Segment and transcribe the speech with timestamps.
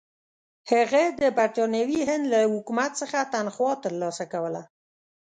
[0.71, 4.61] هغه د برټانوي هند له حکومت څخه تنخوا ترلاسه کوله.